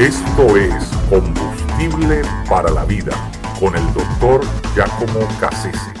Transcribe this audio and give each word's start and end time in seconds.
Esto 0.00 0.56
es 0.56 0.86
Combustible 1.10 2.22
para 2.48 2.70
la 2.70 2.86
Vida 2.86 3.12
con 3.60 3.76
el 3.76 3.84
doctor 3.92 4.40
Giacomo 4.74 5.28
Cassese. 5.38 5.92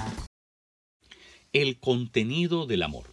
El 1.52 1.78
contenido 1.80 2.64
del 2.64 2.82
amor. 2.82 3.12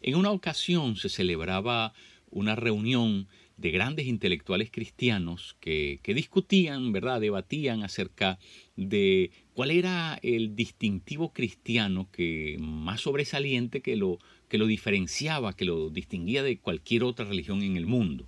En 0.00 0.14
una 0.14 0.30
ocasión 0.30 0.96
se 0.96 1.10
celebraba 1.10 1.92
una 2.30 2.56
reunión 2.56 3.28
de 3.58 3.70
grandes 3.72 4.06
intelectuales 4.06 4.70
cristianos 4.70 5.54
que, 5.60 6.00
discutían, 6.06 6.92
¿verdad? 6.92 7.20
Debatían 7.20 7.82
acerca 7.82 8.38
de 8.74 9.32
cuál 9.52 9.70
era 9.70 10.18
el 10.22 10.56
distintivo 10.56 11.34
cristiano 11.34 12.08
que 12.10 12.56
más 12.58 13.02
sobresaliente 13.02 13.82
que 13.82 13.96
lo, 13.96 14.18
que 14.48 14.56
lo 14.56 14.66
diferenciaba, 14.66 15.52
que 15.52 15.66
lo 15.66 15.90
distinguía 15.90 16.42
de 16.42 16.56
cualquier 16.56 17.04
otra 17.04 17.26
religión 17.26 17.62
en 17.62 17.76
el 17.76 17.84
mundo. 17.84 18.24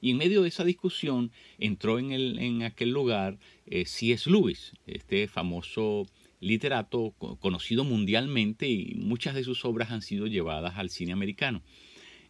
Y 0.00 0.10
en 0.10 0.16
medio 0.16 0.42
de 0.42 0.48
esa 0.48 0.64
discusión 0.64 1.30
entró 1.58 1.98
en, 1.98 2.12
el, 2.12 2.38
en 2.38 2.62
aquel 2.62 2.90
lugar 2.90 3.38
eh, 3.66 3.84
C.S. 3.84 4.30
Lewis, 4.30 4.72
este 4.86 5.28
famoso 5.28 6.06
literato 6.40 7.14
conocido 7.38 7.84
mundialmente 7.84 8.68
y 8.68 8.94
muchas 8.94 9.34
de 9.34 9.44
sus 9.44 9.64
obras 9.64 9.90
han 9.90 10.00
sido 10.00 10.26
llevadas 10.26 10.76
al 10.76 10.90
cine 10.90 11.12
americano. 11.12 11.62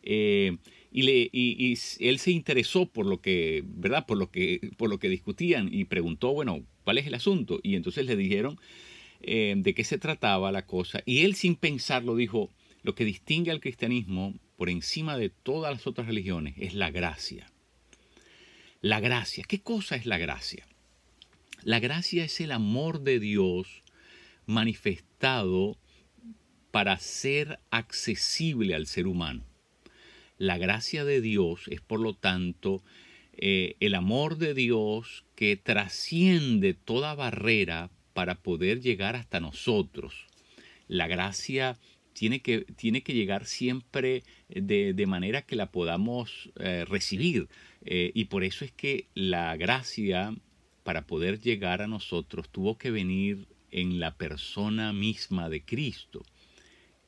Eh, 0.02 0.56
y, 0.92 1.74
él 2.00 2.18
se 2.18 2.30
interesó 2.32 2.86
por 2.86 3.06
lo 3.06 3.20
que, 3.20 3.62
¿verdad? 3.64 4.06
Por 4.06 4.18
lo 4.18 4.30
que, 4.30 4.70
por 4.76 4.90
lo 4.90 4.98
que 4.98 5.09
discutían 5.09 5.73
y 5.73 5.84
preguntó, 5.84 6.32
bueno, 6.32 6.64
¿cuál 6.82 6.98
es 6.98 7.06
el 7.06 7.14
asunto? 7.14 7.60
Y 7.62 7.76
entonces 7.76 8.06
le 8.06 8.16
dijeron 8.16 8.59
eh, 9.20 9.54
de 9.56 9.74
qué 9.74 9.84
se 9.84 9.98
trataba 9.98 10.50
la 10.50 10.66
cosa. 10.66 11.02
Y 11.06 11.20
él 11.20 11.34
sin 11.34 11.54
pensarlo 11.54 12.16
dijo, 12.16 12.50
lo 12.82 12.95
que 12.95 13.04
distingue 13.04 13.50
al 13.50 13.60
cristianismo 13.60 14.34
por 14.56 14.70
encima 14.70 15.16
de 15.16 15.30
todas 15.30 15.73
las 15.73 15.87
otras 15.87 16.06
religiones 16.06 16.54
es 16.59 16.74
la 16.74 16.90
gracia. 16.90 17.49
La 18.82 19.00
gracia. 19.00 19.44
¿Qué 19.46 19.60
cosa 19.60 19.94
es 19.94 20.06
la 20.06 20.16
gracia? 20.16 20.66
La 21.62 21.80
gracia 21.80 22.24
es 22.24 22.40
el 22.40 22.50
amor 22.50 23.02
de 23.02 23.20
Dios 23.20 23.82
manifestado 24.46 25.76
para 26.70 26.98
ser 26.98 27.60
accesible 27.70 28.74
al 28.74 28.87
ser 28.87 29.06
humano. 29.06 29.45
La 30.38 30.56
gracia 30.56 31.04
de 31.04 31.20
Dios 31.20 31.68
es, 31.68 31.82
por 31.82 32.00
lo 32.00 32.14
tanto, 32.14 32.82
eh, 33.34 33.76
el 33.80 33.95
amor 33.95 34.38
de 34.38 34.54
Dios 34.54 35.26
que 35.34 35.59
trasciende 35.59 36.72
toda 36.72 37.15
barrera 37.15 37.90
para 38.15 38.37
poder 38.37 38.80
llegar 38.80 39.15
hasta 39.15 39.40
nosotros. 39.40 40.26
La 40.88 41.06
gracia 41.06 41.78
tiene 42.21 42.43
que, 42.43 42.66
tiene 42.76 43.02
que 43.02 43.15
llegar 43.15 43.46
siempre 43.46 44.24
de, 44.51 45.07
manera 45.07 45.40
que 45.40 45.57
la 45.57 45.73
podamos 45.73 46.51
eh, 46.57 46.85
recibir. 46.87 47.49
Eh, 47.82 48.10
y 48.12 48.27
por 48.27 48.45
eso 48.45 48.66
es 48.66 48.73
que 48.73 49.07
la 49.15 49.57
gracia, 49.57 50.35
para 50.82 51.07
poder 51.07 51.40
llegar 51.40 51.80
a 51.80 51.87
nosotros, 51.87 52.51
tuvo 52.51 52.77
que 52.77 52.90
venir 52.90 53.49
en 53.71 54.01
la 54.01 54.18
persona 54.18 54.93
misma 54.93 55.49
de 55.49 55.65
Cristo 55.65 56.23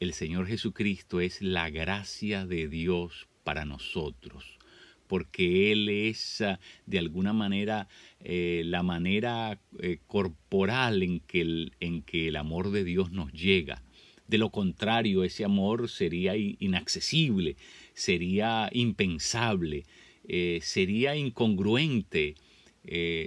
el 0.02 0.14
Señor 0.14 0.48
Jesucristo 0.48 1.20
es 1.20 1.40
la 1.42 1.70
gracia 1.70 2.44
de 2.44 2.66
Dios 2.66 3.28
para 3.44 3.64
nosotros, 3.64 4.58
porque 5.06 5.70
Él 5.70 5.88
es 5.88 6.40
ah, 6.40 6.58
de 6.86 6.98
alguna 6.98 7.32
manera 7.32 7.86
eh, 8.18 8.62
la 8.64 8.82
manera 8.82 9.60
eh, 9.78 10.00
corporal 10.08 11.04
en 11.04 11.20
que, 11.20 11.70
en 11.78 12.02
que 12.02 12.26
el 12.26 12.34
amor 12.34 12.72
de 12.72 12.82
Dios 12.82 13.12
nos 13.12 13.32
llega. 13.32 13.84
De 14.26 14.38
lo 14.38 14.50
contrario, 14.50 15.24
ese 15.24 15.44
amor 15.44 15.88
sería 15.88 16.36
inaccesible, 16.36 17.56
sería 17.94 18.68
impensable, 18.72 19.84
eh, 20.28 20.60
sería 20.62 21.16
incongruente, 21.16 22.34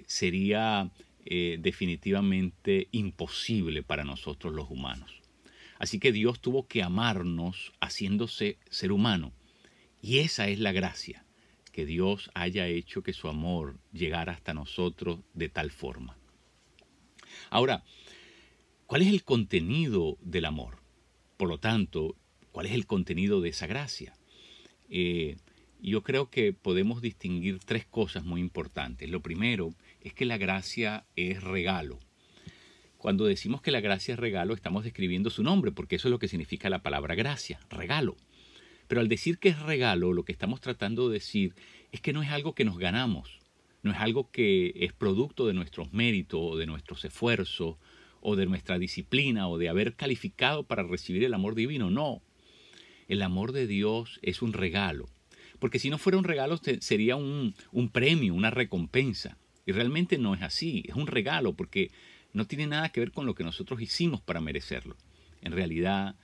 sería 0.08 0.92
definitivamente 1.26 2.88
imposible 2.92 3.84
para 3.84 4.04
nosotros 4.04 4.54
los 4.54 4.70
humanos. 4.70 5.22
Así 5.78 6.00
que 6.00 6.12
Dios 6.12 6.40
tuvo 6.40 6.68
que 6.68 6.84
amarnos 6.84 7.74
haciéndose 7.82 8.58
ser 8.70 8.92
humano. 8.92 9.34
Y 10.02 10.20
esa 10.20 10.48
es 10.48 10.60
la 10.60 10.72
gracia, 10.72 11.26
que 11.72 11.86
Dios 11.86 12.30
haya 12.34 12.68
hecho 12.68 13.02
que 13.02 13.14
su 13.14 13.28
amor 13.28 13.78
llegara 13.92 14.34
hasta 14.34 14.54
nosotros 14.54 15.20
de 15.34 15.50
tal 15.50 15.72
forma. 15.72 16.18
Ahora, 17.50 17.84
¿cuál 18.86 19.02
es 19.02 19.08
el 19.10 19.24
contenido 19.24 20.18
del 20.22 20.46
amor? 20.46 20.85
Por 21.38 21.50
lo 21.50 21.60
tanto, 21.60 22.16
¿cuál 22.52 22.66
es 22.68 22.74
el 22.74 22.86
contenido 22.86 23.42
de 23.42 23.50
esa 23.50 23.68
gracia? 23.68 24.14
Eh, 24.90 25.38
yo 25.82 26.02
creo 26.02 26.30
que 26.30 26.54
podemos 26.54 27.02
distinguir 27.02 27.60
tres 27.60 27.86
cosas 27.86 28.24
muy 28.24 28.42
importantes. 28.42 29.10
Lo 29.10 29.22
primero 29.22 29.74
es 30.02 30.14
que 30.14 30.26
la 30.26 30.38
gracia 30.38 31.06
es 31.16 31.44
regalo. 31.44 32.00
Cuando 32.98 33.26
decimos 33.26 33.62
que 33.62 33.72
la 33.72 33.82
gracia 33.82 34.14
es 34.14 34.20
regalo, 34.20 34.54
estamos 34.54 34.84
describiendo 34.84 35.30
su 35.30 35.44
nombre, 35.44 35.72
porque 35.72 35.98
eso 35.98 36.08
es 36.08 36.12
lo 36.12 36.20
que 36.20 36.28
significa 36.28 36.70
la 36.70 36.82
palabra 36.82 37.14
gracia, 37.14 37.60
regalo. 37.70 38.16
Pero 38.88 39.02
al 39.02 39.10
decir 39.10 39.38
que 39.38 39.50
es 39.50 39.60
regalo, 39.60 40.14
lo 40.14 40.24
que 40.24 40.32
estamos 40.32 40.62
tratando 40.62 41.10
de 41.10 41.16
decir 41.16 41.54
es 41.92 42.02
que 42.02 42.14
no 42.14 42.24
es 42.24 42.30
algo 42.30 42.56
que 42.56 42.66
nos 42.66 42.80
ganamos, 42.80 43.40
no 43.84 43.92
es 43.92 43.98
algo 44.00 44.32
que 44.32 44.74
es 44.76 44.94
producto 44.94 45.46
de 45.46 45.54
nuestros 45.54 45.94
méritos 45.94 46.40
o 46.42 46.58
de 46.58 46.66
nuestros 46.66 47.06
esfuerzos 47.06 47.78
o 48.28 48.36
de 48.36 48.48
nuestra 48.48 48.80
disciplina 48.80 49.48
o 49.48 49.60
de 49.60 49.70
haber 49.70 49.96
calificado 49.96 50.64
para 50.64 50.82
recibir 50.82 51.24
el 51.24 51.36
amor 51.36 51.54
divino. 51.54 51.92
No, 51.92 52.24
el 53.08 53.22
amor 53.22 53.52
de 53.52 53.68
Dios 53.68 54.20
es 54.24 54.42
un 54.42 54.52
regalo. 54.52 55.06
Porque 55.60 55.78
si 55.78 55.92
no 55.92 56.00
fuera 56.00 56.18
un 56.18 56.24
regalo 56.24 56.60
sería 56.80 57.16
un, 57.16 57.54
un 57.72 57.90
premio, 57.90 58.34
una 58.34 58.50
recompensa. 58.50 59.38
Y 59.68 59.74
realmente 59.74 60.18
no 60.18 60.34
es 60.34 60.42
así, 60.42 60.84
es 60.88 60.96
un 60.96 61.06
regalo 61.06 61.54
porque 61.54 61.92
no 62.34 62.48
tiene 62.48 62.66
nada 62.66 62.90
que 62.90 63.00
ver 63.00 63.12
con 63.12 63.28
lo 63.28 63.36
que 63.36 63.44
nosotros 63.44 63.80
hicimos 63.80 64.22
para 64.22 64.42
merecerlo. 64.42 64.98
En 65.42 65.52
realidad 65.52 66.16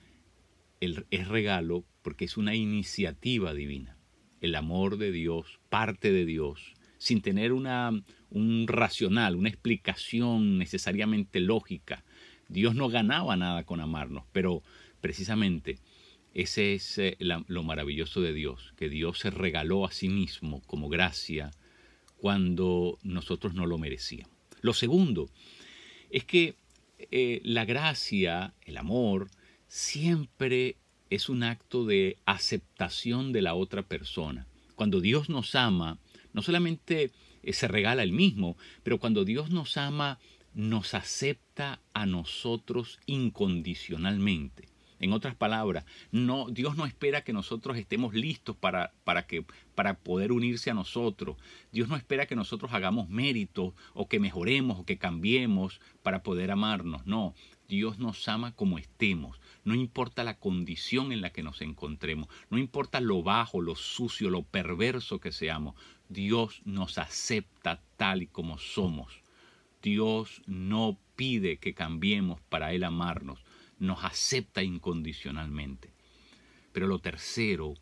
es 0.80 1.28
regalo 1.28 1.84
porque 2.02 2.24
es 2.24 2.36
una 2.36 2.56
iniciativa 2.56 3.54
divina. 3.54 3.96
El 4.40 4.56
amor 4.56 4.98
de 4.98 5.12
Dios, 5.12 5.60
parte 5.68 6.10
de 6.10 6.24
Dios, 6.24 6.74
sin 7.02 7.20
tener 7.20 7.52
una, 7.52 7.90
un 8.30 8.68
racional, 8.68 9.34
una 9.34 9.48
explicación 9.48 10.56
necesariamente 10.56 11.40
lógica. 11.40 12.04
Dios 12.48 12.76
no 12.76 12.88
ganaba 12.88 13.36
nada 13.36 13.64
con 13.64 13.80
amarnos, 13.80 14.22
pero 14.30 14.62
precisamente 15.00 15.80
ese 16.32 16.74
es 16.74 16.98
eh, 16.98 17.16
lo 17.18 17.64
maravilloso 17.64 18.20
de 18.20 18.32
Dios, 18.32 18.72
que 18.76 18.88
Dios 18.88 19.18
se 19.18 19.30
regaló 19.30 19.84
a 19.84 19.90
sí 19.90 20.08
mismo 20.08 20.62
como 20.68 20.88
gracia 20.88 21.50
cuando 22.18 23.00
nosotros 23.02 23.52
no 23.52 23.66
lo 23.66 23.78
merecíamos. 23.78 24.32
Lo 24.60 24.72
segundo 24.72 25.28
es 26.08 26.24
que 26.24 26.54
eh, 27.10 27.40
la 27.42 27.64
gracia, 27.64 28.54
el 28.64 28.76
amor, 28.76 29.28
siempre 29.66 30.76
es 31.10 31.28
un 31.28 31.42
acto 31.42 31.84
de 31.84 32.16
aceptación 32.26 33.32
de 33.32 33.42
la 33.42 33.54
otra 33.54 33.82
persona. 33.82 34.46
Cuando 34.76 35.00
Dios 35.00 35.28
nos 35.28 35.56
ama, 35.56 35.98
no 36.32 36.42
solamente 36.42 37.10
eh, 37.42 37.52
se 37.52 37.68
regala 37.68 38.02
el 38.02 38.12
mismo, 38.12 38.56
pero 38.82 38.98
cuando 38.98 39.24
Dios 39.24 39.50
nos 39.50 39.76
ama, 39.76 40.18
nos 40.54 40.94
acepta 40.94 41.80
a 41.94 42.06
nosotros 42.06 43.00
incondicionalmente. 43.06 44.71
En 45.02 45.12
otras 45.12 45.34
palabras, 45.34 45.84
no, 46.12 46.46
Dios 46.48 46.76
no 46.76 46.86
espera 46.86 47.24
que 47.24 47.32
nosotros 47.32 47.76
estemos 47.76 48.14
listos 48.14 48.54
para, 48.56 48.92
para, 49.02 49.26
que, 49.26 49.44
para 49.74 49.98
poder 49.98 50.30
unirse 50.30 50.70
a 50.70 50.74
nosotros. 50.74 51.36
Dios 51.72 51.88
no 51.88 51.96
espera 51.96 52.26
que 52.26 52.36
nosotros 52.36 52.72
hagamos 52.72 53.08
méritos 53.08 53.74
o 53.94 54.06
que 54.06 54.20
mejoremos 54.20 54.78
o 54.78 54.84
que 54.84 54.98
cambiemos 54.98 55.80
para 56.04 56.22
poder 56.22 56.52
amarnos. 56.52 57.04
No, 57.04 57.34
Dios 57.68 57.98
nos 57.98 58.28
ama 58.28 58.54
como 58.54 58.78
estemos. 58.78 59.40
No 59.64 59.74
importa 59.74 60.22
la 60.22 60.38
condición 60.38 61.10
en 61.10 61.20
la 61.20 61.30
que 61.30 61.42
nos 61.42 61.62
encontremos, 61.62 62.28
no 62.48 62.58
importa 62.58 63.00
lo 63.00 63.24
bajo, 63.24 63.60
lo 63.60 63.74
sucio, 63.74 64.30
lo 64.30 64.44
perverso 64.44 65.18
que 65.18 65.32
seamos, 65.32 65.74
Dios 66.08 66.62
nos 66.64 66.98
acepta 66.98 67.82
tal 67.96 68.22
y 68.22 68.28
como 68.28 68.56
somos. 68.56 69.20
Dios 69.82 70.42
no 70.46 70.96
pide 71.16 71.56
que 71.56 71.74
cambiemos 71.74 72.40
para 72.42 72.72
Él 72.72 72.84
amarnos 72.84 73.44
nos 73.82 74.04
acepta 74.04 74.62
incondicionalmente. 74.62 75.92
Pero 76.72 76.86
lo 76.86 77.00
tercero 77.00 77.74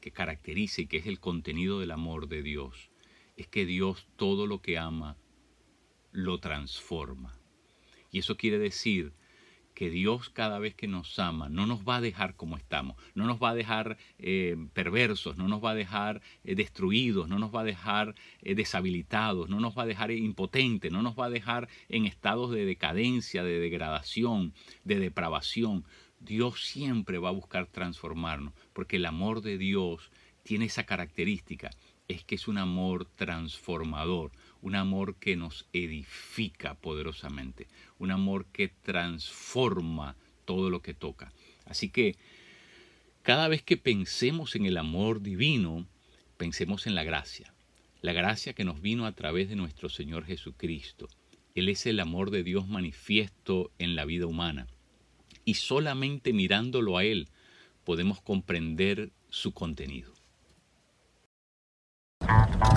que 0.00 0.10
caracteriza 0.10 0.82
y 0.82 0.86
que 0.86 0.96
es 0.96 1.06
el 1.06 1.20
contenido 1.20 1.78
del 1.78 1.92
amor 1.92 2.26
de 2.26 2.42
Dios 2.42 2.90
es 3.36 3.46
que 3.46 3.64
Dios 3.64 4.08
todo 4.16 4.48
lo 4.48 4.60
que 4.60 4.78
ama 4.78 5.16
lo 6.10 6.40
transforma. 6.40 7.38
Y 8.10 8.18
eso 8.18 8.36
quiere 8.36 8.58
decir 8.58 9.12
que 9.74 9.90
Dios 9.90 10.30
cada 10.30 10.58
vez 10.58 10.74
que 10.74 10.86
nos 10.86 11.18
ama 11.18 11.48
no 11.48 11.66
nos 11.66 11.80
va 11.80 11.96
a 11.96 12.00
dejar 12.00 12.36
como 12.36 12.56
estamos, 12.56 12.96
no 13.14 13.26
nos 13.26 13.42
va 13.42 13.50
a 13.50 13.54
dejar 13.54 13.98
eh, 14.18 14.56
perversos, 14.72 15.36
no 15.36 15.48
nos 15.48 15.62
va 15.62 15.72
a 15.72 15.74
dejar 15.74 16.22
eh, 16.44 16.54
destruidos, 16.54 17.28
no 17.28 17.38
nos 17.38 17.54
va 17.54 17.60
a 17.60 17.64
dejar 17.64 18.14
eh, 18.42 18.54
deshabilitados, 18.54 19.48
no 19.48 19.60
nos 19.60 19.76
va 19.76 19.82
a 19.82 19.86
dejar 19.86 20.12
impotentes, 20.12 20.92
no 20.92 21.02
nos 21.02 21.18
va 21.18 21.26
a 21.26 21.30
dejar 21.30 21.68
en 21.88 22.06
estados 22.06 22.52
de 22.52 22.64
decadencia, 22.64 23.42
de 23.42 23.58
degradación, 23.58 24.54
de 24.84 25.00
depravación. 25.00 25.84
Dios 26.20 26.64
siempre 26.64 27.18
va 27.18 27.28
a 27.28 27.32
buscar 27.32 27.66
transformarnos, 27.66 28.54
porque 28.72 28.96
el 28.96 29.06
amor 29.06 29.42
de 29.42 29.58
Dios 29.58 30.10
tiene 30.42 30.66
esa 30.66 30.84
característica 30.84 31.70
es 32.08 32.24
que 32.24 32.34
es 32.34 32.48
un 32.48 32.58
amor 32.58 33.06
transformador, 33.16 34.32
un 34.60 34.74
amor 34.74 35.16
que 35.16 35.36
nos 35.36 35.66
edifica 35.72 36.74
poderosamente, 36.74 37.66
un 37.98 38.10
amor 38.10 38.46
que 38.46 38.68
transforma 38.68 40.16
todo 40.44 40.70
lo 40.70 40.82
que 40.82 40.94
toca. 40.94 41.32
Así 41.66 41.88
que 41.88 42.16
cada 43.22 43.48
vez 43.48 43.62
que 43.62 43.76
pensemos 43.76 44.54
en 44.54 44.66
el 44.66 44.76
amor 44.76 45.22
divino, 45.22 45.86
pensemos 46.36 46.86
en 46.86 46.94
la 46.94 47.04
gracia, 47.04 47.54
la 48.02 48.12
gracia 48.12 48.52
que 48.52 48.64
nos 48.64 48.82
vino 48.82 49.06
a 49.06 49.12
través 49.12 49.48
de 49.48 49.56
nuestro 49.56 49.88
Señor 49.88 50.26
Jesucristo. 50.26 51.08
Él 51.54 51.68
es 51.68 51.86
el 51.86 52.00
amor 52.00 52.30
de 52.30 52.42
Dios 52.42 52.68
manifiesto 52.68 53.70
en 53.78 53.96
la 53.96 54.04
vida 54.04 54.26
humana. 54.26 54.66
Y 55.44 55.54
solamente 55.54 56.32
mirándolo 56.32 56.98
a 56.98 57.04
Él 57.04 57.28
podemos 57.84 58.20
comprender 58.20 59.10
su 59.30 59.52
contenido. 59.52 60.13
Thank 62.26 62.64
you. 62.64 62.73